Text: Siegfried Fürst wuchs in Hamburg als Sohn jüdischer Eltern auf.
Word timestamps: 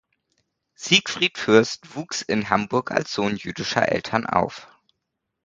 Siegfried 0.73 1.37
Fürst 1.37 1.95
wuchs 1.95 2.23
in 2.23 2.49
Hamburg 2.49 2.89
als 2.89 3.13
Sohn 3.13 3.35
jüdischer 3.35 3.87
Eltern 3.87 4.25
auf. 4.25 4.67